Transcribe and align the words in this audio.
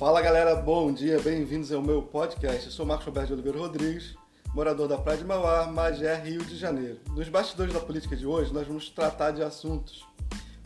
Fala 0.00 0.22
galera, 0.22 0.54
bom 0.54 0.90
dia, 0.90 1.20
bem-vindos 1.20 1.70
ao 1.70 1.82
meu 1.82 2.00
podcast. 2.00 2.64
Eu 2.64 2.72
sou 2.72 2.86
Marcos 2.86 3.04
Roberto 3.04 3.34
Oliveira 3.34 3.58
Rodrigues, 3.58 4.16
morador 4.54 4.88
da 4.88 4.96
Praia 4.96 5.18
de 5.18 5.26
Mauá, 5.26 5.66
Magé, 5.66 6.14
Rio 6.14 6.42
de 6.42 6.56
Janeiro. 6.56 6.98
Nos 7.10 7.28
bastidores 7.28 7.74
da 7.74 7.80
política 7.80 8.16
de 8.16 8.26
hoje, 8.26 8.50
nós 8.50 8.66
vamos 8.66 8.88
tratar 8.88 9.32
de 9.32 9.42
assuntos 9.42 10.02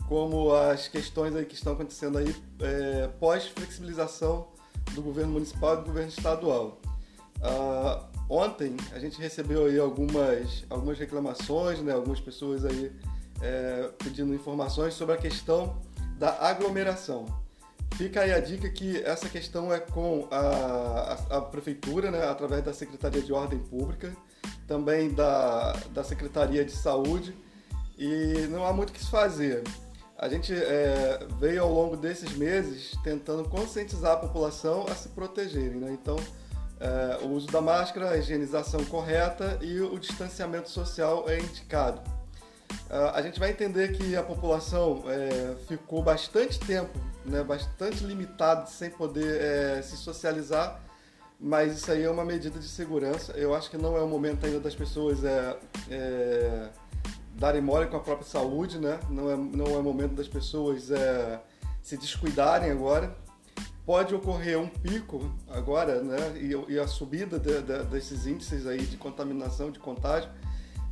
como 0.09 0.55
as 0.55 0.86
questões 0.86 1.34
aí 1.34 1.45
que 1.45 1.56
estão 1.56 1.73
acontecendo 1.73 2.16
aí 2.18 2.32
é, 2.60 3.09
pós-flexibilização 3.18 4.46
do 4.92 5.02
governo 5.02 5.32
municipal 5.32 5.74
e 5.74 5.77
do 5.78 5.87
governo 5.87 6.10
estadual. 6.10 6.80
Uh, 7.41 8.06
ontem 8.30 8.77
a 8.92 9.01
gente 9.01 9.20
recebeu 9.20 9.66
aí 9.66 9.80
algumas, 9.80 10.64
algumas 10.70 10.96
reclamações, 10.96 11.80
né, 11.80 11.92
algumas 11.92 12.20
pessoas 12.20 12.64
aí 12.64 12.92
é, 13.42 13.91
pedindo 13.98 14.32
informações 14.32 14.95
sobre 14.95 15.16
a 15.16 15.19
questão 15.19 15.77
da 16.20 16.38
aglomeração. 16.41 17.42
Fica 17.97 18.23
aí 18.23 18.33
a 18.33 18.41
dica 18.41 18.69
que 18.69 19.03
essa 19.05 19.29
questão 19.29 19.73
é 19.73 19.79
com 19.79 20.27
a, 20.30 21.16
a, 21.30 21.37
a, 21.37 21.41
prefeitura, 21.41 22.11
né, 22.11 22.27
através 22.27 22.65
da 22.65 22.73
Secretaria 22.73 23.23
de 23.23 23.33
Ordem 23.33 23.59
Pública, 23.59 24.12
também 24.67 25.15
da, 25.15 25.73
da 25.93 26.03
Secretaria 26.03 26.65
de 26.65 26.73
Saúde, 26.73 27.37
e 27.97 28.48
não 28.51 28.67
há 28.67 28.73
muito 28.73 28.91
o 28.91 28.93
que 28.93 28.98
se 28.98 29.11
fazer. 29.11 29.62
A 30.19 30.29
gente 30.29 30.53
é, 30.53 31.25
veio 31.39 31.62
ao 31.62 31.73
longo 31.73 31.97
desses 31.97 32.37
meses 32.37 32.97
tentando 33.05 33.48
conscientizar 33.48 34.15
a 34.15 34.17
população 34.17 34.87
a 34.89 34.95
se 34.95 35.09
protegerem, 35.11 35.79
né? 35.79 35.92
Então, 35.92 36.17
é, 36.81 37.25
o 37.25 37.29
uso 37.29 37.47
da 37.47 37.61
máscara, 37.61 38.11
a 38.11 38.17
higienização 38.17 38.84
correta 38.87 39.59
e 39.62 39.81
o 39.81 39.98
distanciamento 39.98 40.69
social 40.69 41.29
é 41.29 41.39
indicado. 41.39 42.01
Uh, 42.91 43.10
a 43.14 43.23
gente 43.23 43.41
vai 43.41 43.51
entender 43.51 43.92
que 43.92 44.14
a 44.14 44.23
população 44.23 45.05
é, 45.06 45.56
ficou 45.67 46.03
bastante 46.03 46.61
tempo, 46.61 46.98
né, 47.25 47.42
bastante 47.42 48.05
limitado, 48.05 48.69
sem 48.69 48.91
poder 48.91 49.41
é, 49.41 49.83
se 49.83 49.97
socializar, 49.97 50.80
mas 51.41 51.77
isso 51.77 51.91
aí 51.91 52.05
é 52.05 52.11
uma 52.11 52.25
medida 52.25 52.58
de 52.58 52.69
segurança. 52.69 53.33
Eu 53.33 53.55
acho 53.55 53.70
que 53.70 53.77
não 53.77 53.97
é 53.97 54.00
o 54.00 54.08
momento 54.08 54.47
ainda 54.47 54.61
das 54.61 54.75
pessoas 54.75 55.25
é, 55.25 55.56
é 55.91 56.69
darem 57.34 57.61
mole 57.61 57.86
com 57.86 57.97
a 57.97 58.00
própria 58.00 58.27
saúde, 58.27 58.78
né? 58.78 58.98
não, 59.11 59.30
é, 59.30 59.36
não 59.36 59.78
é 59.78 59.83
momento 59.83 60.14
das 60.14 60.28
pessoas 60.28 60.91
é, 60.91 61.41
se 61.83 61.97
descuidarem 61.97 62.70
agora. 62.70 63.14
Pode 63.84 64.14
ocorrer 64.14 64.58
um 64.58 64.69
pico 64.69 65.30
agora, 65.50 66.02
né? 66.02 66.17
E, 66.36 66.72
e 66.72 66.78
a 66.78 66.86
subida 66.86 67.39
de, 67.39 67.61
de, 67.61 67.83
desses 67.84 68.27
índices 68.27 68.67
aí 68.67 68.80
de 68.80 68.97
contaminação, 68.97 69.70
de 69.70 69.78
contágio, 69.78 70.30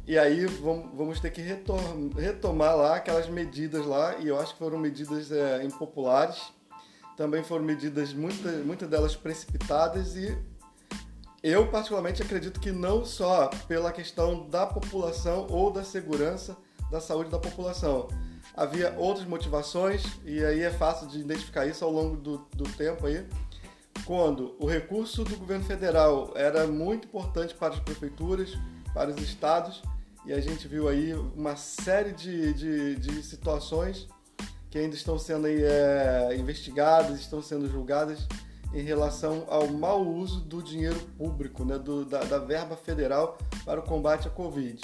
e 0.07 0.19
aí 0.19 0.47
vamos 0.47 1.21
ter 1.21 1.31
que 1.31 1.41
retomar 1.41 2.77
lá 2.77 2.97
aquelas 2.97 3.29
medidas 3.29 3.87
lá, 3.87 4.17
e 4.19 4.29
eu 4.29 4.39
acho 4.39 4.53
que 4.53 4.59
foram 4.59 4.79
medidas 4.79 5.31
é, 5.31 5.65
impopulares, 5.65 6.53
também 7.17 7.45
foram 7.45 7.65
medidas, 7.65 8.13
muitas 8.13 8.65
muita 8.65 8.87
delas 8.87 9.15
precipitadas, 9.15 10.17
e 10.17 10.37
eu 11.43 11.69
particularmente 11.69 12.23
acredito 12.23 12.61
que 12.61 12.73
não 12.73 13.05
só 13.05 13.49
pela 13.69 13.93
questão 13.93 14.49
da 14.49 14.67
população 14.67 15.47
ou 15.51 15.73
da 15.73 15.85
segurança 15.85 16.57
da 16.91 17.01
saúde 17.01 17.31
da 17.31 17.39
população. 17.39 18.09
Havia 18.55 18.95
outras 18.99 19.27
motivações, 19.27 20.05
e 20.25 20.45
aí 20.45 20.61
é 20.63 20.71
fácil 20.71 21.07
de 21.09 21.21
identificar 21.21 21.67
isso 21.67 21.85
ao 21.85 21.91
longo 21.91 22.17
do, 22.17 22.39
do 22.55 22.65
tempo 22.65 23.07
aí, 23.07 23.27
quando 24.05 24.55
o 24.59 24.67
recurso 24.67 25.25
do 25.25 25.37
governo 25.37 25.65
federal 25.65 26.33
era 26.35 26.67
muito 26.67 27.07
importante 27.07 27.55
para 27.55 27.75
as 27.75 27.81
prefeituras, 27.81 28.59
para 28.93 29.11
os 29.11 29.21
estados 29.21 29.83
e 30.25 30.33
a 30.33 30.41
gente 30.41 30.69
viu 30.69 30.89
aí 30.89 31.15
uma 31.15 31.57
série 31.57 32.13
de, 32.13 32.55
de, 32.55 32.97
de 32.97 33.23
situações 33.23 34.07
que 34.71 34.79
ainda 34.79 34.95
estão 34.95 35.19
sendo 35.19 35.47
aí, 35.47 35.63
é, 35.63 36.35
investigadas, 36.39 37.21
estão 37.21 37.43
sendo 37.43 37.69
julgadas 37.69 38.27
em 38.73 38.83
relação 38.83 39.45
ao 39.49 39.67
mau 39.69 40.03
uso 40.03 40.41
do 40.41 40.63
dinheiro 40.63 40.99
público, 41.19 41.65
né, 41.65 41.79
do, 41.79 42.05
da, 42.05 42.25
da, 42.25 42.39
verba 42.39 42.77
federal 42.77 43.37
para 43.65 43.81
o 43.81 43.83
combate 43.83 44.29
à 44.29 44.31
Covid. 44.31 44.81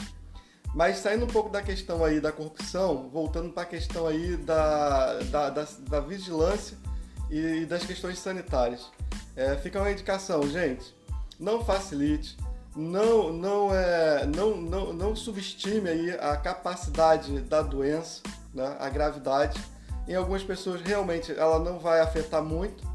Mas 0.74 0.98
saindo 0.98 1.24
um 1.24 1.28
pouco 1.28 1.48
da 1.48 1.62
questão 1.62 2.04
aí 2.04 2.20
da 2.20 2.30
corrupção, 2.30 3.08
voltando 3.08 3.50
para 3.50 3.62
a 3.62 3.66
questão 3.66 4.06
aí 4.06 4.36
da, 4.36 5.20
da, 5.30 5.50
da, 5.50 5.68
da 5.88 6.00
vigilância 6.00 6.76
e, 7.30 7.64
das 7.64 7.84
questões 7.84 8.18
sanitárias. 8.18 8.90
É, 9.34 9.56
fica 9.56 9.80
uma 9.80 9.90
indicação, 9.90 10.42
gente, 10.50 10.94
não 11.40 11.64
facilite, 11.64 12.36
não, 12.76 13.32
não, 13.32 13.74
é, 13.74 14.26
não, 14.26 14.56
não, 14.56 14.92
não 14.92 15.16
subestime 15.16 15.88
aí 15.88 16.10
a 16.12 16.36
capacidade 16.36 17.40
da 17.40 17.62
doença, 17.62 18.22
né, 18.54 18.76
a 18.78 18.88
gravidade. 18.88 19.60
Em 20.06 20.14
algumas 20.14 20.42
pessoas 20.42 20.80
realmente 20.80 21.32
ela 21.32 21.58
não 21.58 21.78
vai 21.78 22.00
afetar 22.00 22.42
muito, 22.42 22.86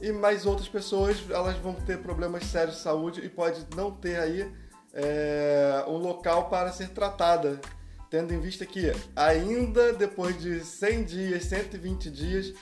e 0.00 0.10
mais 0.10 0.46
outras 0.46 0.68
pessoas 0.68 1.16
elas 1.30 1.56
vão 1.58 1.74
ter 1.74 1.98
problemas 1.98 2.44
sérios 2.46 2.76
de 2.76 2.82
saúde 2.82 3.20
e 3.20 3.28
pode 3.28 3.64
não 3.76 3.92
ter 3.92 4.18
aí 4.18 4.52
é, 4.92 5.84
um 5.86 5.96
local 5.96 6.48
para 6.48 6.72
ser 6.72 6.88
tratada, 6.88 7.60
tendo 8.10 8.34
em 8.34 8.40
vista 8.40 8.66
que 8.66 8.92
ainda 9.14 9.92
depois 9.92 10.38
de 10.40 10.60
100 10.64 11.04
dias, 11.04 11.44
120 11.44 12.10
dias, 12.10 12.52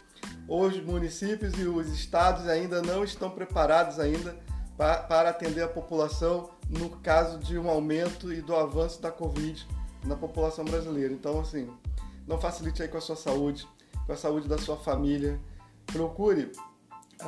os 0.46 0.78
municípios 0.82 1.54
e 1.58 1.62
os 1.62 1.88
estados 1.88 2.46
ainda 2.46 2.82
não 2.82 3.02
estão 3.02 3.30
preparados 3.30 3.98
ainda 3.98 4.36
para 4.80 5.28
atender 5.28 5.62
a 5.62 5.68
população 5.68 6.48
no 6.70 6.88
caso 6.88 7.38
de 7.38 7.58
um 7.58 7.68
aumento 7.68 8.32
e 8.32 8.40
do 8.40 8.56
avanço 8.56 9.02
da 9.02 9.10
Covid 9.10 9.68
na 10.04 10.16
população 10.16 10.64
brasileira. 10.64 11.12
Então, 11.12 11.38
assim, 11.38 11.68
não 12.26 12.40
facilite 12.40 12.82
aí 12.82 12.88
com 12.88 12.96
a 12.96 13.00
sua 13.00 13.16
saúde, 13.16 13.68
com 14.06 14.12
a 14.12 14.16
saúde 14.16 14.48
da 14.48 14.56
sua 14.56 14.78
família. 14.78 15.38
Procure 15.84 16.50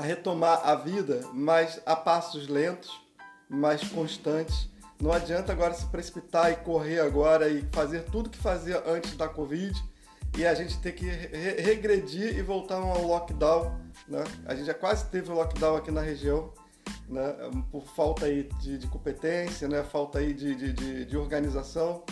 retomar 0.00 0.62
a 0.64 0.74
vida, 0.74 1.20
mas 1.34 1.78
a 1.84 1.94
passos 1.94 2.48
lentos, 2.48 2.98
mais 3.50 3.86
constantes. 3.86 4.70
Não 4.98 5.12
adianta 5.12 5.52
agora 5.52 5.74
se 5.74 5.84
precipitar 5.86 6.50
e 6.52 6.56
correr 6.56 7.00
agora 7.00 7.50
e 7.50 7.68
fazer 7.70 8.04
tudo 8.04 8.30
que 8.30 8.38
fazia 8.38 8.82
antes 8.86 9.14
da 9.14 9.28
Covid 9.28 9.74
e 10.38 10.46
a 10.46 10.54
gente 10.54 10.80
ter 10.80 10.92
que 10.92 11.04
re 11.04 11.60
regredir 11.60 12.34
e 12.34 12.40
voltar 12.40 12.76
ao 12.76 13.02
lockdown. 13.02 13.78
Né? 14.08 14.24
A 14.46 14.54
gente 14.54 14.64
já 14.64 14.74
quase 14.74 15.04
teve 15.08 15.30
o 15.30 15.34
lockdown 15.34 15.76
aqui 15.76 15.90
na 15.90 16.00
região 16.00 16.50
né, 17.08 17.34
por 17.70 17.84
falta 17.84 18.26
aí 18.26 18.48
de, 18.60 18.78
de 18.78 18.86
competência, 18.86 19.68
né, 19.68 19.82
falta 19.82 20.18
aí 20.18 20.32
de, 20.32 20.54
de, 20.54 21.04
de, 21.04 21.16
organização. 21.16 22.02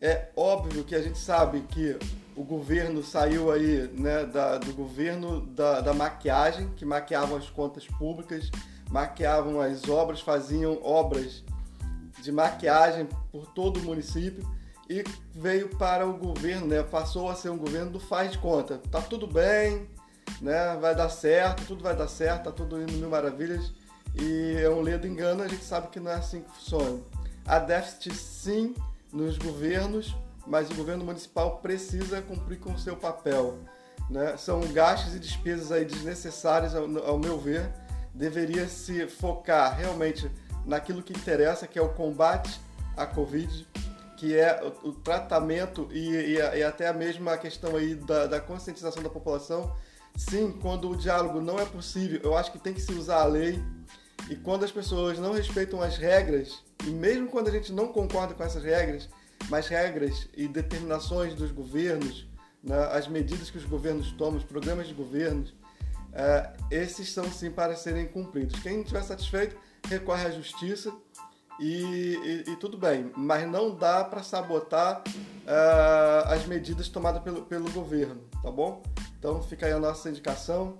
É 0.00 0.28
óbvio 0.36 0.84
que 0.84 0.94
a 0.94 1.00
gente 1.00 1.18
sabe 1.18 1.60
que 1.62 1.98
o 2.36 2.44
governo 2.44 3.02
saiu 3.02 3.50
aí 3.50 3.88
né, 3.94 4.24
da, 4.26 4.58
do 4.58 4.74
governo 4.74 5.46
da, 5.46 5.80
da 5.80 5.94
maquiagem, 5.94 6.68
que 6.76 6.84
maquiavam 6.84 7.38
as 7.38 7.48
contas 7.48 7.86
públicas, 7.86 8.50
maquiavam 8.90 9.60
as 9.60 9.88
obras, 9.88 10.20
faziam 10.20 10.78
obras 10.82 11.42
de 12.20 12.30
maquiagem 12.30 13.08
por 13.32 13.46
todo 13.46 13.78
o 13.78 13.82
município 13.82 14.46
e 14.90 15.02
veio 15.34 15.70
para 15.76 16.06
o 16.06 16.16
governo, 16.18 16.66
né? 16.66 16.82
Passou 16.82 17.30
a 17.30 17.34
ser 17.34 17.48
um 17.48 17.56
governo 17.56 17.92
do 17.92 18.00
faz 18.00 18.32
de 18.32 18.38
conta. 18.38 18.78
Tá 18.90 19.00
tudo 19.00 19.26
bem, 19.26 19.88
né? 20.40 20.76
Vai 20.80 20.94
dar 20.94 21.08
certo, 21.08 21.66
tudo 21.66 21.82
vai 21.82 21.96
dar 21.96 22.08
certo, 22.08 22.44
tá 22.44 22.52
tudo 22.52 22.82
indo 22.82 22.92
mil 22.92 23.08
maravilhas 23.08 23.72
e 24.14 24.56
é 24.60 24.68
um 24.70 24.80
ledo 24.80 25.06
engano, 25.06 25.42
a 25.42 25.48
gente 25.48 25.64
sabe 25.64 25.88
que 25.88 25.98
não 25.98 26.10
é 26.10 26.14
assim 26.14 26.42
que 26.42 26.50
funciona. 26.50 27.00
Há 27.46 27.58
déficit 27.58 28.14
sim 28.14 28.74
nos 29.12 29.36
governos, 29.38 30.14
mas 30.46 30.70
o 30.70 30.74
governo 30.74 31.04
municipal 31.04 31.58
precisa 31.58 32.22
cumprir 32.22 32.58
com 32.58 32.72
o 32.72 32.78
seu 32.78 32.96
papel. 32.96 33.58
Né? 34.08 34.36
São 34.36 34.60
gastos 34.72 35.14
e 35.14 35.18
despesas 35.18 35.72
aí 35.72 35.84
desnecessárias, 35.84 36.74
ao, 36.74 36.84
ao 37.06 37.18
meu 37.18 37.38
ver. 37.38 37.70
Deveria 38.14 38.68
se 38.68 39.06
focar 39.08 39.76
realmente 39.76 40.30
naquilo 40.64 41.02
que 41.02 41.12
interessa, 41.12 41.66
que 41.66 41.78
é 41.78 41.82
o 41.82 41.90
combate 41.90 42.60
à 42.96 43.06
Covid, 43.06 43.66
que 44.16 44.36
é 44.36 44.62
o, 44.62 44.90
o 44.90 44.92
tratamento 44.92 45.88
e, 45.90 46.10
e, 46.10 46.36
e, 46.36 46.62
até 46.62 46.86
a 46.86 46.92
mesma 46.92 47.36
questão 47.36 47.76
aí 47.76 47.94
da, 47.94 48.26
da 48.26 48.40
conscientização 48.40 49.02
da 49.02 49.10
população. 49.10 49.74
Sim, 50.16 50.52
quando 50.62 50.90
o 50.90 50.96
diálogo 50.96 51.40
não 51.40 51.58
é 51.58 51.64
possível, 51.64 52.20
eu 52.22 52.36
acho 52.36 52.52
que 52.52 52.58
tem 52.58 52.72
que 52.72 52.80
se 52.80 52.92
usar 52.92 53.22
a 53.22 53.24
lei, 53.24 53.60
e 54.28 54.36
quando 54.36 54.64
as 54.64 54.72
pessoas 54.72 55.18
não 55.18 55.32
respeitam 55.32 55.80
as 55.80 55.96
regras, 55.96 56.62
e 56.86 56.90
mesmo 56.90 57.28
quando 57.28 57.48
a 57.48 57.50
gente 57.50 57.72
não 57.72 57.88
concorda 57.88 58.34
com 58.34 58.42
essas 58.42 58.62
regras, 58.62 59.08
mas 59.48 59.68
regras 59.68 60.28
e 60.34 60.48
determinações 60.48 61.34
dos 61.34 61.50
governos, 61.50 62.26
né, 62.62 62.88
as 62.92 63.06
medidas 63.06 63.50
que 63.50 63.58
os 63.58 63.64
governos 63.64 64.12
tomam, 64.12 64.38
os 64.38 64.44
programas 64.44 64.88
de 64.88 64.94
governos, 64.94 65.54
é, 66.12 66.52
esses 66.70 67.12
são 67.12 67.30
sim 67.30 67.50
para 67.50 67.76
serem 67.76 68.06
cumpridos. 68.06 68.60
Quem 68.60 68.74
não 68.74 68.80
estiver 68.80 69.02
satisfeito, 69.02 69.56
recorre 69.88 70.26
à 70.26 70.30
justiça 70.30 70.92
e, 71.60 72.44
e, 72.46 72.50
e 72.52 72.56
tudo 72.56 72.76
bem, 72.76 73.12
mas 73.16 73.48
não 73.48 73.74
dá 73.74 74.02
para 74.04 74.22
sabotar 74.22 75.02
uh, 75.06 76.28
as 76.28 76.46
medidas 76.46 76.88
tomadas 76.88 77.22
pelo, 77.22 77.42
pelo 77.42 77.70
governo, 77.70 78.22
tá 78.42 78.50
bom? 78.50 78.82
Então 79.18 79.42
fica 79.42 79.66
aí 79.66 79.72
a 79.72 79.78
nossa 79.78 80.08
indicação. 80.08 80.78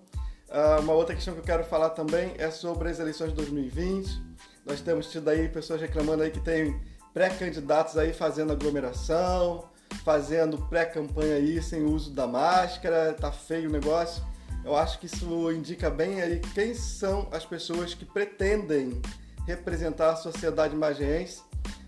Uh, 0.55 0.81
uma 0.83 0.93
outra 0.93 1.17
questão 1.17 1.35
que 1.35 1.41
eu 1.41 1.45
quero 1.45 1.65
falar 1.65 1.91
também 1.91 2.33
é 2.39 2.49
sobre 2.49 2.89
as 2.89 3.01
eleições 3.01 3.31
de 3.31 3.35
2020. 3.35 4.23
Nós 4.65 4.81
temos 4.81 5.11
tido 5.11 5.29
aí 5.29 5.49
pessoas 5.49 5.81
reclamando 5.81 6.23
aí 6.23 6.31
que 6.31 6.39
tem 6.39 6.81
pré-candidatos 7.12 7.99
aí 7.99 8.12
fazendo 8.12 8.53
aglomeração, 8.53 9.69
fazendo 10.05 10.56
pré-campanha 10.69 11.35
aí 11.35 11.61
sem 11.61 11.83
uso 11.83 12.12
da 12.12 12.29
máscara, 12.29 13.12
tá 13.15 13.33
feio 13.33 13.69
o 13.69 13.73
negócio. 13.73 14.25
Eu 14.65 14.77
acho 14.77 15.01
que 15.01 15.06
isso 15.06 15.51
indica 15.51 15.91
bem 15.91 16.23
aí 16.23 16.39
quem 16.55 16.73
são 16.73 17.29
as 17.33 17.45
pessoas 17.45 17.93
que 17.93 18.05
pretendem 18.05 19.03
representar 19.49 20.12
a 20.12 20.17
sociedade 20.17 20.77
magiense. 20.77 21.43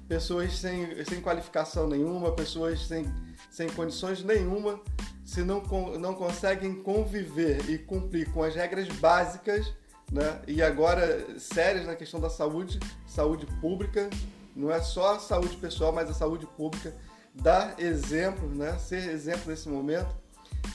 Pessoas 0.09 0.59
sem, 0.59 1.05
sem 1.05 1.21
qualificação 1.21 1.87
nenhuma, 1.87 2.33
pessoas 2.33 2.85
sem, 2.85 3.07
sem 3.49 3.69
condições 3.69 4.25
nenhuma, 4.25 4.81
se 5.27 5.43
não, 5.43 5.61
não 5.99 6.15
conseguem 6.15 6.73
conviver 6.73 7.69
e 7.69 7.77
cumprir 7.77 8.33
com 8.33 8.45
as 8.45 8.55
regras 8.55 8.87
básicas, 9.01 9.75
né? 10.11 10.41
e 10.47 10.63
agora 10.63 11.39
sérias 11.39 11.85
na 11.85 11.97
questão 11.97 12.21
da 12.21 12.31
saúde, 12.31 12.79
saúde 13.09 13.45
pública, 13.61 14.09
não 14.55 14.71
é 14.71 14.81
só 14.81 15.17
a 15.17 15.19
saúde 15.19 15.57
pessoal, 15.57 15.93
mas 15.93 16.09
a 16.09 16.15
saúde 16.15 16.47
pública, 16.47 16.95
dar 17.35 17.75
exemplo, 17.79 18.49
né? 18.49 18.79
ser 18.79 19.11
exemplo 19.11 19.51
nesse 19.51 19.69
momento. 19.69 20.15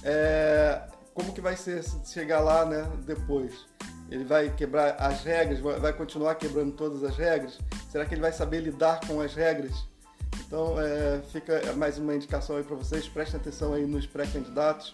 É, 0.03 0.81
como 1.13 1.33
que 1.33 1.39
vai 1.39 1.56
ser 1.56 1.83
chegar 2.06 2.42
lá, 2.42 2.65
né, 2.65 2.89
depois? 3.06 3.65
Ele 4.09 4.25
vai 4.25 4.50
quebrar 4.50 4.95
as 5.00 5.24
regras, 5.24 5.59
vai 5.59 5.94
continuar 5.94 6.36
quebrando 6.36 6.74
todas 6.74 7.04
as 7.04 7.15
regras? 7.15 7.57
Será 7.89 8.06
que 8.06 8.13
ele 8.13 8.21
vai 8.21 8.33
saber 8.33 8.59
lidar 8.59 9.00
com 9.07 9.21
as 9.21 9.33
regras? 9.33 9.91
Então, 10.51 10.75
é, 10.81 11.21
fica 11.31 11.71
mais 11.77 11.98
uma 11.98 12.13
indicação 12.13 12.57
aí 12.57 12.63
para 12.63 12.75
vocês, 12.75 13.07
prestem 13.07 13.39
atenção 13.39 13.74
aí 13.74 13.86
nos 13.86 14.06
pré-candidatos. 14.06 14.94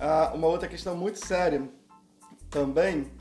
Ah, 0.00 0.32
uma 0.34 0.46
outra 0.46 0.66
questão 0.66 0.96
muito 0.96 1.22
séria 1.22 1.68
também 2.48 3.12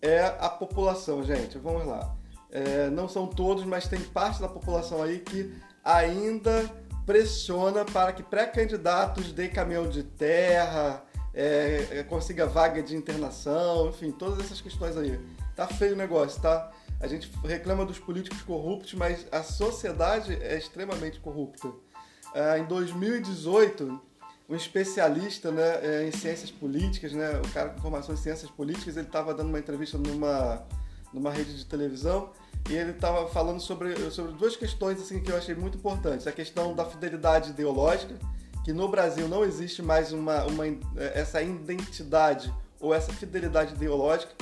é 0.00 0.20
a 0.38 0.48
população, 0.48 1.24
gente. 1.24 1.58
Vamos 1.58 1.84
lá. 1.84 2.14
É, 2.48 2.88
não 2.90 3.08
são 3.08 3.26
todos, 3.26 3.64
mas 3.64 3.88
tem 3.88 3.98
parte 4.00 4.40
da 4.40 4.46
população 4.46 5.02
aí 5.02 5.18
que 5.18 5.52
ainda 5.82 6.70
pressiona 7.04 7.84
para 7.84 8.12
que 8.12 8.22
pré-candidatos 8.22 9.32
deem 9.32 9.50
caminhão 9.50 9.88
de 9.88 10.04
terra, 10.04 11.02
é, 11.34 11.88
é, 11.90 12.02
consiga 12.04 12.46
vaga 12.46 12.80
de 12.84 12.94
internação, 12.94 13.88
enfim, 13.88 14.12
todas 14.12 14.38
essas 14.38 14.60
questões 14.60 14.96
aí. 14.96 15.18
Tá 15.56 15.66
feio 15.66 15.94
o 15.94 15.96
negócio, 15.96 16.40
tá? 16.40 16.70
A 17.00 17.06
gente 17.06 17.30
reclama 17.44 17.84
dos 17.86 17.98
políticos 17.98 18.42
corruptos, 18.42 18.92
mas 18.94 19.26
a 19.32 19.42
sociedade 19.42 20.34
é 20.34 20.56
extremamente 20.58 21.18
corrupta. 21.18 21.72
É, 22.34 22.58
em 22.58 22.64
2018, 22.66 24.00
um 24.48 24.54
especialista 24.54 25.50
né, 25.50 25.78
é, 25.82 26.08
em 26.08 26.12
ciências 26.12 26.50
políticas, 26.50 27.12
né, 27.12 27.40
o 27.44 27.48
cara 27.52 27.70
com 27.70 27.80
formação 27.80 28.14
em 28.14 28.18
ciências 28.18 28.50
políticas, 28.50 28.96
ele 28.96 29.06
estava 29.06 29.32
dando 29.32 29.48
uma 29.48 29.58
entrevista 29.58 29.96
numa, 29.96 30.66
numa 31.12 31.30
rede 31.30 31.56
de 31.56 31.64
televisão 31.64 32.30
e 32.68 32.74
ele 32.74 32.90
estava 32.90 33.28
falando 33.28 33.60
sobre, 33.60 34.10
sobre 34.10 34.32
duas 34.32 34.56
questões 34.56 35.00
assim, 35.00 35.20
que 35.20 35.30
eu 35.30 35.36
achei 35.36 35.54
muito 35.54 35.78
importantes. 35.78 36.26
A 36.26 36.32
questão 36.32 36.74
da 36.74 36.84
fidelidade 36.84 37.50
ideológica, 37.50 38.14
que 38.64 38.72
no 38.72 38.88
Brasil 38.88 39.26
não 39.26 39.44
existe 39.44 39.82
mais 39.82 40.12
uma, 40.12 40.44
uma 40.44 40.64
essa 41.14 41.40
identidade 41.40 42.52
ou 42.78 42.94
essa 42.94 43.12
fidelidade 43.12 43.74
ideológica. 43.74 44.34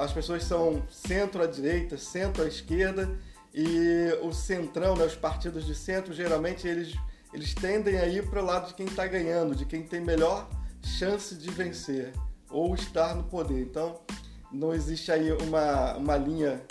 As 0.00 0.12
pessoas 0.12 0.44
são 0.44 0.82
centro 0.88 1.42
à 1.42 1.46
direita, 1.46 1.98
centro 1.98 2.44
à 2.44 2.46
esquerda 2.46 3.18
e 3.52 4.16
o 4.22 4.32
centrão, 4.32 4.94
né, 4.94 5.04
os 5.04 5.16
partidos 5.16 5.66
de 5.66 5.74
centro, 5.74 6.12
geralmente 6.12 6.66
eles, 6.66 6.94
eles 7.32 7.54
tendem 7.54 7.98
a 7.98 8.06
ir 8.06 8.28
para 8.28 8.40
o 8.40 8.44
lado 8.44 8.68
de 8.68 8.74
quem 8.74 8.86
está 8.86 9.06
ganhando, 9.06 9.54
de 9.54 9.64
quem 9.64 9.82
tem 9.82 10.00
melhor 10.00 10.48
chance 10.82 11.34
de 11.34 11.50
vencer 11.50 12.12
ou 12.50 12.74
estar 12.74 13.14
no 13.16 13.24
poder. 13.24 13.60
Então, 13.60 14.00
não 14.52 14.72
existe 14.72 15.10
aí 15.10 15.32
uma, 15.32 15.94
uma 15.94 16.16
linha 16.16 16.62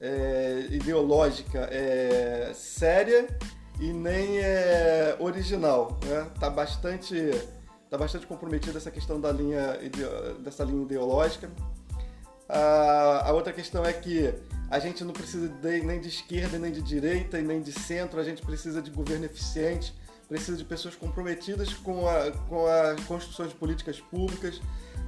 é, 0.00 0.66
ideológica 0.70 1.68
é, 1.72 2.52
séria 2.54 3.26
e 3.80 3.92
nem 3.92 4.38
é 4.38 5.16
original, 5.18 5.98
né? 6.04 6.30
Tá 6.38 6.48
bastante 6.48 7.16
tá 7.94 7.98
bastante 7.98 8.26
comprometida 8.26 8.76
essa 8.76 8.90
questão 8.90 9.20
da 9.20 9.30
linha 9.30 9.78
dessa 10.40 10.64
linha 10.64 10.82
ideológica. 10.82 11.48
A, 12.48 13.28
a 13.28 13.32
outra 13.32 13.52
questão 13.52 13.84
é 13.84 13.92
que 13.92 14.34
a 14.68 14.80
gente 14.80 15.04
não 15.04 15.12
precisa 15.12 15.48
de, 15.48 15.80
nem 15.82 16.00
de 16.00 16.08
esquerda, 16.08 16.58
nem 16.58 16.72
de 16.72 16.82
direita, 16.82 17.40
nem 17.40 17.62
de 17.62 17.72
centro, 17.72 18.20
a 18.20 18.24
gente 18.24 18.42
precisa 18.42 18.82
de 18.82 18.90
governo 18.90 19.24
eficiente, 19.24 19.94
precisa 20.28 20.56
de 20.56 20.64
pessoas 20.64 20.96
comprometidas 20.96 21.72
com 21.72 22.08
a, 22.08 22.32
com 22.48 22.66
as 22.66 23.00
construções 23.04 23.50
de 23.50 23.54
políticas 23.54 24.00
públicas, 24.00 24.60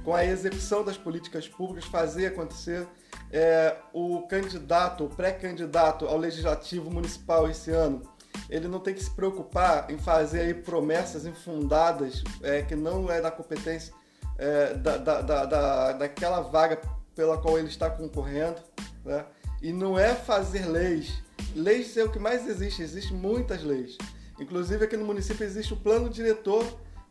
com 0.05 0.15
a 0.15 0.23
execução 0.23 0.83
das 0.83 0.97
políticas 0.97 1.47
públicas, 1.47 1.83
fazer 1.89 2.27
acontecer. 2.27 2.87
É, 3.29 3.75
o 3.91 4.21
candidato, 4.27 5.03
o 5.03 5.09
pré-candidato 5.09 6.05
ao 6.05 6.17
legislativo 6.17 6.89
municipal 6.89 7.49
esse 7.49 7.71
ano, 7.71 8.01
ele 8.49 8.67
não 8.67 8.79
tem 8.79 8.93
que 8.93 9.03
se 9.03 9.11
preocupar 9.11 9.89
em 9.89 9.97
fazer 9.97 10.41
aí 10.41 10.53
promessas 10.53 11.25
infundadas 11.25 12.23
é, 12.41 12.61
que 12.61 12.75
não 12.75 13.09
é 13.11 13.21
da 13.21 13.31
competência 13.31 13.93
é, 14.37 14.73
da, 14.73 14.97
da, 14.97 15.21
da, 15.21 15.91
daquela 15.93 16.41
vaga 16.41 16.79
pela 17.15 17.37
qual 17.37 17.57
ele 17.57 17.67
está 17.67 17.89
concorrendo. 17.89 18.61
Né? 19.03 19.25
E 19.61 19.73
não 19.73 19.97
é 19.97 20.13
fazer 20.13 20.65
leis. 20.67 21.21
Leis 21.55 21.97
é 21.97 22.03
o 22.03 22.11
que 22.11 22.19
mais 22.19 22.47
existe, 22.47 22.81
existem 22.81 23.17
muitas 23.17 23.63
leis. 23.63 23.97
Inclusive 24.39 24.85
aqui 24.85 24.95
no 24.95 25.05
município 25.05 25.43
existe 25.43 25.73
o 25.73 25.77
plano 25.77 26.09
diretor 26.09 26.65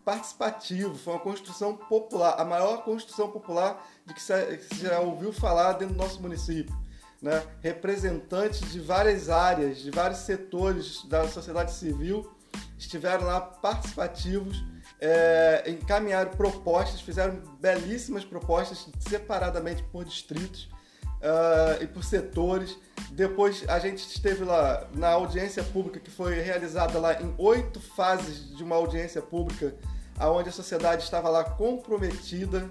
participativo, 0.05 0.95
foi 0.95 1.15
uma 1.15 1.21
construção 1.21 1.77
popular, 1.77 2.37
a 2.39 2.45
maior 2.45 2.85
construção 2.85 3.29
popular 3.29 3.85
de 4.07 4.15
que 4.15 4.23
você 4.23 4.61
já 4.71 5.01
ouviu 5.01 5.33
falar 5.33 5.73
dentro 5.73 5.97
do 5.97 5.99
nosso 5.99 6.23
município 6.23 6.73
né, 7.21 7.43
representantes 7.61 8.71
de 8.71 8.81
várias 8.81 9.29
áreas, 9.29 9.79
de 9.79 9.91
vários 9.91 10.21
setores 10.21 11.05
da 11.07 11.27
sociedade 11.29 11.73
civil 11.73 12.31
estiveram 12.79 13.25
lá 13.25 13.41
participativos, 13.41 14.63
é, 15.01 15.65
encaminharam 15.67 16.31
propostas, 16.33 17.01
fizeram 17.01 17.41
belíssimas 17.61 18.25
propostas 18.25 18.89
separadamente 19.01 19.83
por 19.85 20.05
distritos 20.05 20.69
uh, 21.17 21.83
e 21.83 21.87
por 21.87 22.05
setores. 22.05 22.79
Depois 23.11 23.65
a 23.69 23.79
gente 23.79 23.99
esteve 23.99 24.45
lá 24.45 24.89
na 24.95 25.09
audiência 25.09 25.63
pública 25.63 26.01
que 26.01 26.11
foi 26.11 26.41
realizada 26.41 26.99
lá 26.99 27.21
em 27.21 27.35
oito 27.39 27.81
fases 27.81 28.55
de 28.57 28.63
uma 28.63 28.77
audiência 28.77 29.21
pública, 29.23 29.75
aonde 30.19 30.49
a 30.49 30.53
sociedade 30.53 31.03
estava 31.03 31.29
lá 31.29 31.45
comprometida 31.45 32.71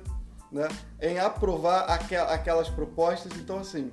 né, 0.52 0.68
em 1.02 1.20
aprovar 1.20 1.86
aquelas 1.90 2.70
propostas. 2.70 3.32
Então 3.38 3.60
assim, 3.60 3.92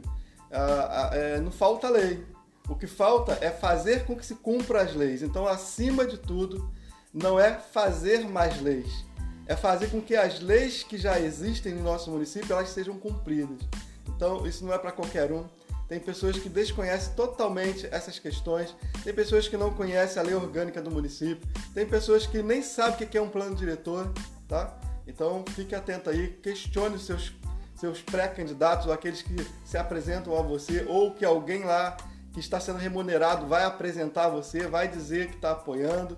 é, 1.13 1.41
não 1.41 1.51
falta 1.51 1.89
lei. 1.89 2.25
O 2.69 2.77
que 2.77 2.87
falta 2.87 3.39
é 3.41 3.51
fazer 3.51 4.05
com 4.05 4.15
que 4.15 4.25
se 4.25 4.37
cumpra 4.37 4.83
as 4.83 4.95
leis. 4.95 5.23
Então, 5.23 5.47
acima 5.47 6.07
de 6.07 6.17
tudo, 6.17 6.71
não 7.13 7.39
é 7.39 7.59
fazer 7.59 8.27
mais 8.29 8.61
leis, 8.61 9.05
é 9.47 9.57
fazer 9.57 9.91
com 9.91 10.01
que 10.01 10.17
as 10.17 10.41
leis 10.41 10.83
que 10.83 10.97
já 10.97 11.21
existem 11.21 11.75
no 11.75 11.83
nosso 11.83 12.11
município 12.11 12.53
elas 12.53 12.71
sejam 12.71 12.97
cumpridas. 12.97 13.59
Então, 14.09 14.47
isso 14.47 14.65
não 14.65 14.73
é 14.73 14.79
para 14.79 14.93
qualquer 14.93 15.33
um. 15.33 15.45
Tem 15.89 16.01
pessoas 16.01 16.39
que 16.39 16.49
desconhecem 16.49 17.13
totalmente 17.15 17.87
essas 17.91 18.19
questões, 18.19 18.75
tem 19.05 19.13
pessoas 19.13 19.47
que 19.47 19.59
não 19.59 19.75
conhecem 19.75 20.23
a 20.23 20.25
lei 20.25 20.35
orgânica 20.35 20.81
do 20.81 20.91
município, 20.91 21.47
tem 21.75 21.85
pessoas 21.85 22.27
que 22.27 22.43
nem 22.43 22.63
sabem 22.63 23.07
o 23.07 23.11
que 23.11 23.19
é 23.19 23.21
um 23.21 23.29
plano 23.29 23.55
diretor, 23.55 24.11
tá? 24.49 24.79
Então, 25.07 25.45
fique 25.51 25.75
atento 25.75 26.09
aí, 26.09 26.29
questione 26.43 26.97
os 26.97 27.05
seus 27.05 27.29
seus 27.83 28.01
pré-candidatos, 28.01 28.89
aqueles 28.89 29.23
que 29.23 29.35
se 29.65 29.77
apresentam 29.77 30.39
a 30.39 30.41
você, 30.41 30.87
ou 30.89 31.13
que 31.13 31.25
alguém 31.25 31.65
lá 31.65 31.97
que 32.33 32.39
está 32.39 32.61
sendo 32.61 32.79
remunerado 32.79 33.49
vai 33.49 33.65
apresentar 33.65 34.29
você, 34.29 34.69
vai 34.69 34.87
dizer 34.87 35.27
que 35.27 35.35
está 35.35 35.51
apoiando, 35.51 36.17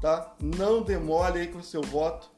tá? 0.00 0.34
Não 0.42 0.82
demole 0.82 1.38
aí 1.38 1.46
com 1.46 1.60
o 1.60 1.62
seu 1.62 1.82
voto, 1.82 2.28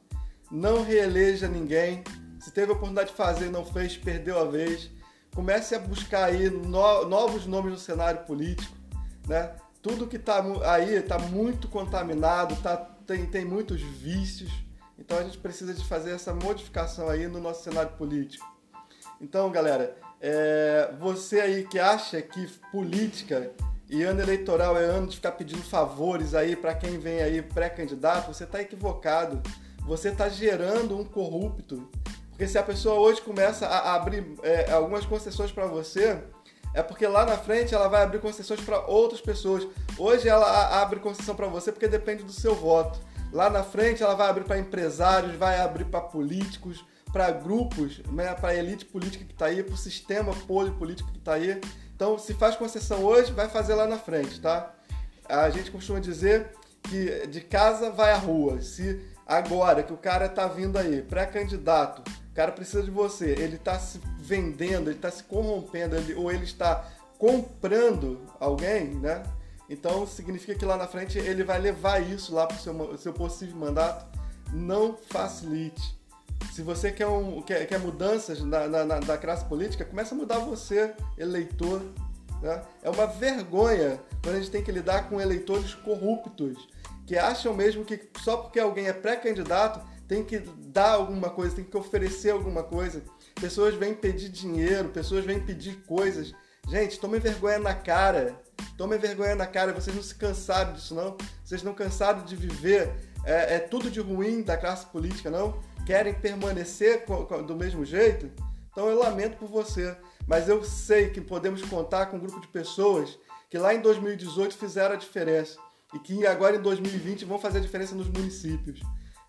não 0.50 0.83
reeleja 0.83 1.49
ninguém. 1.49 2.04
Se 2.38 2.50
teve 2.50 2.71
a 2.71 2.75
oportunidade 2.75 3.09
de 3.09 3.16
fazer 3.16 3.50
não 3.50 3.64
fez, 3.64 3.97
perdeu 3.97 4.38
a 4.38 4.45
vez. 4.45 4.90
Comece 5.35 5.75
a 5.75 5.78
buscar 5.78 6.25
aí 6.25 6.50
no, 6.50 7.06
novos 7.06 7.47
nomes 7.47 7.73
no 7.73 7.78
cenário 7.78 8.25
político, 8.26 8.76
né? 9.26 9.56
Tudo 9.80 10.06
que 10.06 10.16
está 10.16 10.45
aí 10.71 10.97
está 10.97 11.18
muito 11.18 11.66
contaminado, 11.66 12.54
tá, 12.56 12.76
tem, 13.06 13.25
tem 13.25 13.45
muitos 13.47 13.80
vícios. 13.80 14.52
Então 14.99 15.16
a 15.16 15.23
gente 15.23 15.38
precisa 15.38 15.73
de 15.73 15.83
fazer 15.87 16.11
essa 16.11 16.35
modificação 16.35 17.09
aí 17.09 17.26
no 17.26 17.40
nosso 17.40 17.64
cenário 17.64 17.92
político. 17.92 18.56
Então, 19.20 19.50
galera, 19.50 19.96
é, 20.20 20.90
você 20.99 21.40
aí 21.40 21.66
que 21.66 21.78
acha 21.78 22.20
que 22.20 22.46
política 22.70 23.50
e 23.88 24.02
ano 24.02 24.20
eleitoral 24.20 24.76
é 24.76 24.85
ano 24.85 25.06
de 25.06 25.16
ficar 25.16 25.32
pedindo 25.32 25.62
favores 25.62 26.35
aí 26.35 26.56
para 26.56 26.75
quem 26.75 26.99
vem 26.99 27.23
aí 27.23 27.40
pré-candidato, 27.40 28.32
você 28.35 28.44
está 28.44 28.61
equivocado. 28.61 29.40
Você 29.87 30.08
está 30.08 30.28
gerando 30.28 30.99
um 30.99 31.04
corrupto. 31.04 31.88
Porque 32.30 32.49
se 32.49 32.58
a 32.58 32.62
pessoa 32.62 32.99
hoje 32.99 33.20
começa 33.23 33.66
a 33.66 33.94
abrir 33.94 34.26
é, 34.42 34.70
algumas 34.73 35.06
concessões 35.06 35.52
para 35.52 35.66
você, 35.66 36.23
é 36.75 36.82
porque 36.82 37.06
lá 37.06 37.25
na 37.25 37.38
frente 37.38 37.75
ela 37.75 37.88
vai 37.88 38.02
abrir 38.02 38.18
concessões 38.18 38.61
para 38.61 38.85
outras 38.87 39.20
pessoas. 39.20 39.66
Hoje 39.96 40.28
ela 40.28 40.82
abre 40.82 40.99
concessão 40.99 41.35
para 41.37 41.46
você 41.46 41.70
porque 41.70 41.87
depende 41.87 42.25
do 42.25 42.32
seu 42.32 42.54
voto. 42.54 42.99
Lá 43.32 43.49
na 43.49 43.62
frente 43.62 44.02
ela 44.02 44.14
vai 44.14 44.28
abrir 44.28 44.44
para 44.44 44.58
empresários, 44.58 45.37
vai 45.37 45.61
abrir 45.61 45.85
para 45.85 46.00
políticos, 46.00 46.85
para 47.16 47.30
grupos, 47.30 48.02
né, 48.12 48.35
para 48.35 48.50
a 48.50 48.54
elite 48.54 48.85
política 48.85 49.25
que 49.25 49.32
está 49.32 49.46
aí, 49.46 49.62
para 49.62 49.73
o 49.73 49.78
sistema 49.78 50.35
político 50.35 51.11
que 51.11 51.16
está 51.16 51.32
aí. 51.32 51.58
Então, 51.94 52.18
se 52.18 52.35
faz 52.35 52.56
concessão 52.56 53.02
hoje, 53.02 53.32
vai 53.32 53.49
fazer 53.49 53.75
lá 53.75 53.87
na 53.87 53.96
frente, 53.96 54.38
tá? 54.38 54.75
A 55.26 55.49
gente 55.49 55.70
costuma 55.70 55.99
dizer 55.99 56.50
que 56.82 57.26
de 57.28 57.40
casa 57.40 57.88
vai 57.90 58.12
à 58.12 58.18
rua. 58.18 58.61
Se 58.61 59.02
agora 59.26 59.82
que 59.82 59.94
o 59.94 59.96
cara 59.96 60.28
tá 60.28 60.46
vindo 60.46 60.76
aí, 60.76 61.00
pré-candidato, 61.00 62.02
o 62.30 62.35
cara 62.35 62.52
precisa 62.52 62.82
de 62.82 62.90
você, 62.90 63.30
ele 63.30 63.56
tá 63.56 63.78
se 63.78 63.99
vendendo, 64.18 64.90
ele 64.90 64.99
tá 64.99 65.11
se 65.11 65.23
corrompendo, 65.23 65.96
ele, 65.96 66.12
ou 66.12 66.30
ele 66.30 66.44
está 66.44 66.87
comprando 67.16 68.26
alguém, 68.38 68.88
né? 68.88 69.23
Então 69.70 70.06
significa 70.06 70.54
que 70.54 70.66
lá 70.66 70.76
na 70.76 70.87
frente 70.87 71.16
ele 71.16 71.42
vai 71.42 71.58
levar 71.58 71.99
isso 71.99 72.35
lá 72.35 72.46
para 72.46 72.58
o 72.58 72.61
seu, 72.61 72.99
seu 72.99 73.12
possível 73.14 73.56
mandato. 73.56 74.04
Não 74.52 74.99
facilite. 74.99 75.96
Se 76.52 76.62
você 76.62 76.90
quer, 76.90 77.07
um, 77.07 77.43
quer, 77.43 77.66
quer 77.66 77.78
mudanças 77.78 78.40
na, 78.43 78.66
na, 78.66 78.85
na, 78.85 78.99
da 79.00 79.19
classe 79.19 79.45
política, 79.45 79.85
começa 79.85 80.14
a 80.14 80.19
mudar 80.19 80.38
você, 80.38 80.95
eleitor. 81.19 81.83
Né? 82.43 82.62
É 82.83 82.90
uma 82.90 83.07
vergonha 83.07 84.00
quando 84.23 84.37
a 84.37 84.38
gente 84.38 84.50
tem 84.50 84.62
que 84.62 84.73
lidar 84.73 85.09
com 85.09 85.21
eleitores 85.21 85.75
corruptos, 85.75 86.69
que 87.07 87.16
acham 87.16 87.55
mesmo 87.55 87.85
que 87.85 88.09
só 88.23 88.38
porque 88.38 88.59
alguém 88.59 88.88
é 88.88 88.93
pré-candidato 88.93 89.81
tem 90.09 90.25
que 90.25 90.38
dar 90.38 90.93
alguma 90.93 91.31
coisa, 91.31 91.57
tem 91.57 91.64
que 91.64 91.76
oferecer 91.76 92.31
alguma 92.31 92.62
coisa. 92.62 93.02
Pessoas 93.35 93.75
vêm 93.75 93.95
pedir 93.95 94.28
dinheiro, 94.28 94.88
pessoas 94.88 95.25
vêm 95.25 95.40
pedir 95.40 95.83
coisas. 95.87 96.33
Gente, 96.69 96.99
tome 96.99 97.19
vergonha 97.19 97.59
na 97.59 97.75
cara. 97.75 98.40
Tome 98.76 98.97
vergonha 98.99 99.35
na 99.35 99.47
cara. 99.47 99.73
Vocês 99.73 99.95
não 99.95 100.02
se 100.02 100.14
cansaram 100.14 100.73
disso, 100.73 100.95
não? 100.95 101.16
Vocês 101.45 101.62
não 101.62 101.75
cansaram 101.75 102.25
de 102.25 102.37
viver 102.37 102.93
é, 103.25 103.57
é 103.57 103.59
tudo 103.59 103.90
de 103.90 104.00
ruim 104.00 104.43
da 104.43 104.57
classe 104.57 104.87
política, 104.87 105.31
não? 105.31 105.61
Querem 105.87 106.12
permanecer 106.12 107.05
do 107.47 107.55
mesmo 107.55 107.85
jeito? 107.85 108.28
Então 108.73 108.90
eu 108.90 108.99
lamento 108.99 109.38
por 109.38 109.49
você. 109.49 109.97
Mas 110.26 110.49
eu 110.49 110.62
sei 110.64 111.11
que 111.11 111.21
podemos 111.21 111.62
contar 111.62 112.07
com 112.07 112.16
um 112.16 112.21
grupo 112.21 112.40
de 112.40 112.49
pessoas 112.49 113.16
que 113.49 113.57
lá 113.57 113.73
em 113.73 113.81
2018 113.81 114.57
fizeram 114.57 114.97
a 114.97 114.99
diferença 114.99 115.57
e 115.95 115.99
que 116.00 116.26
agora 116.26 116.57
em 116.57 116.61
2020 116.61 117.25
vão 117.25 117.38
fazer 117.38 117.59
a 117.59 117.61
diferença 117.61 117.95
nos 117.95 118.09
municípios. 118.09 118.81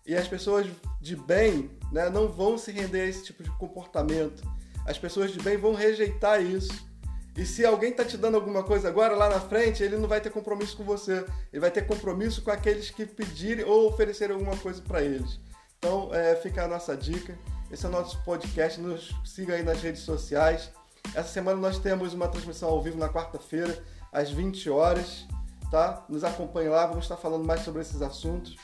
E 0.04 0.16
as 0.16 0.26
pessoas 0.26 0.66
de 1.00 1.14
bem 1.14 1.70
né, 1.92 2.10
não 2.10 2.26
vão 2.26 2.58
se 2.58 2.72
render 2.72 3.02
a 3.02 3.06
esse 3.06 3.24
tipo 3.24 3.44
de 3.44 3.50
comportamento. 3.52 4.42
As 4.84 4.98
pessoas 4.98 5.30
de 5.30 5.40
bem 5.40 5.56
vão 5.56 5.74
rejeitar 5.74 6.42
isso. 6.42 6.88
E 7.36 7.46
se 7.46 7.64
alguém 7.64 7.90
está 7.90 8.04
te 8.04 8.16
dando 8.16 8.34
alguma 8.34 8.64
coisa 8.64 8.88
agora, 8.88 9.14
lá 9.14 9.28
na 9.28 9.40
frente, 9.40 9.80
ele 9.80 9.96
não 9.96 10.08
vai 10.08 10.20
ter 10.20 10.30
compromisso 10.30 10.76
com 10.76 10.82
você. 10.82 11.24
Ele 11.52 11.60
vai 11.60 11.70
ter 11.70 11.86
compromisso 11.86 12.42
com 12.42 12.50
aqueles 12.50 12.90
que 12.90 13.06
pedirem 13.06 13.64
ou 13.64 13.86
oferecerem 13.86 14.34
alguma 14.34 14.56
coisa 14.56 14.82
para 14.82 15.04
eles. 15.04 15.38
Então, 15.78 16.12
é, 16.12 16.34
fica 16.36 16.64
a 16.64 16.68
nossa 16.68 16.96
dica. 16.96 17.38
Esse 17.70 17.86
é 17.86 17.88
o 17.88 17.92
nosso 17.92 18.22
podcast. 18.24 18.80
Nos 18.80 19.14
siga 19.24 19.54
aí 19.54 19.62
nas 19.62 19.80
redes 19.80 20.02
sociais. 20.02 20.70
Essa 21.14 21.28
semana 21.28 21.60
nós 21.60 21.78
temos 21.78 22.12
uma 22.14 22.28
transmissão 22.28 22.68
ao 22.68 22.82
vivo 22.82 22.98
na 22.98 23.08
quarta-feira, 23.08 23.82
às 24.12 24.30
20 24.30 24.68
horas. 24.70 25.26
Tá? 25.70 26.04
Nos 26.08 26.24
acompanhe 26.24 26.68
lá, 26.68 26.86
vamos 26.86 27.04
estar 27.04 27.16
falando 27.16 27.44
mais 27.44 27.60
sobre 27.62 27.82
esses 27.82 28.02
assuntos. 28.02 28.56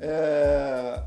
É... 0.00 1.04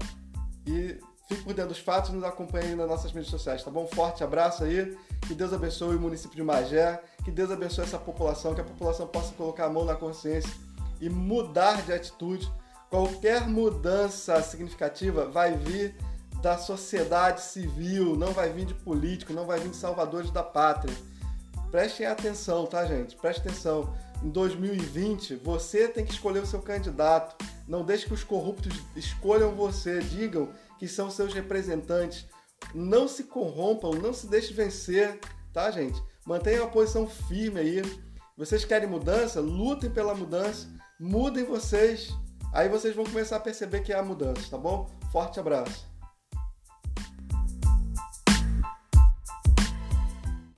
E 0.65 0.99
fique 1.27 1.43
por 1.43 1.53
dentro 1.53 1.69
dos 1.69 1.79
fatos 1.79 2.11
nos 2.11 2.23
acompanhe 2.23 2.75
nas 2.75 2.87
nossas 2.87 3.11
redes 3.11 3.29
sociais, 3.29 3.63
tá 3.63 3.69
bom? 3.69 3.85
Forte 3.87 4.23
abraço 4.23 4.63
aí. 4.63 4.97
Que 5.27 5.35
Deus 5.35 5.53
abençoe 5.53 5.95
o 5.95 5.99
município 5.99 6.35
de 6.35 6.43
Magé, 6.43 7.01
que 7.23 7.31
Deus 7.31 7.51
abençoe 7.51 7.85
essa 7.85 7.99
população, 7.99 8.55
que 8.55 8.61
a 8.61 8.65
população 8.65 9.07
possa 9.07 9.33
colocar 9.33 9.65
a 9.65 9.69
mão 9.69 9.85
na 9.85 9.95
consciência 9.95 10.51
e 10.99 11.09
mudar 11.09 11.83
de 11.83 11.93
atitude. 11.93 12.51
Qualquer 12.91 13.47
mudança 13.47 14.43
significativa 14.43 15.25
vai 15.25 15.55
vir 15.55 15.95
da 16.41 16.57
sociedade 16.57 17.39
civil, 17.39 18.17
não 18.17 18.33
vai 18.33 18.51
vir 18.51 18.65
de 18.65 18.73
político, 18.73 19.31
não 19.31 19.45
vai 19.45 19.61
vir 19.61 19.69
de 19.69 19.77
salvadores 19.77 20.29
da 20.29 20.43
pátria. 20.43 20.93
Prestem 21.71 22.05
atenção, 22.05 22.65
tá, 22.65 22.83
gente? 22.85 23.15
Preste 23.15 23.39
atenção. 23.39 23.95
Em 24.21 24.29
2020, 24.29 25.37
você 25.37 25.87
tem 25.87 26.03
que 26.03 26.11
escolher 26.11 26.39
o 26.43 26.45
seu 26.45 26.61
candidato. 26.61 27.33
Não 27.65 27.85
deixe 27.85 28.05
que 28.05 28.13
os 28.13 28.25
corruptos 28.25 28.73
escolham 28.93 29.55
você, 29.55 30.01
digam 30.01 30.49
que 30.77 30.85
são 30.85 31.09
seus 31.09 31.33
representantes. 31.33 32.27
Não 32.75 33.07
se 33.07 33.23
corrompam, 33.23 33.91
não 33.93 34.11
se 34.11 34.27
deixe 34.27 34.53
vencer, 34.53 35.17
tá, 35.53 35.71
gente? 35.71 36.03
Mantenham 36.25 36.65
a 36.65 36.69
posição 36.69 37.07
firme 37.07 37.61
aí. 37.61 37.81
Vocês 38.37 38.65
querem 38.65 38.89
mudança? 38.89 39.39
Lutem 39.39 39.89
pela 39.89 40.13
mudança. 40.13 40.67
Mudem 40.99 41.45
vocês. 41.45 42.13
Aí 42.53 42.69
vocês 42.69 42.95
vão 42.95 43.05
começar 43.05 43.37
a 43.37 43.39
perceber 43.39 43.81
que 43.81 43.93
há 43.93 44.03
mudança, 44.03 44.49
tá 44.49 44.57
bom? 44.57 44.89
Forte 45.11 45.39
abraço. 45.39 45.90